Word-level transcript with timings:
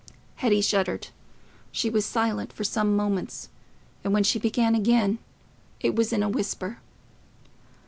Hetty 0.37 0.61
shuddered. 0.61 1.09
She 1.71 1.87
was 1.87 2.07
silent 2.07 2.51
for 2.51 2.63
some 2.63 2.95
moments, 2.95 3.49
and 4.03 4.11
when 4.13 4.23
she 4.23 4.39
began 4.39 4.73
again, 4.73 5.19
it 5.79 5.95
was 5.95 6.11
in 6.11 6.23
a 6.23 6.27
whisper. 6.27 6.79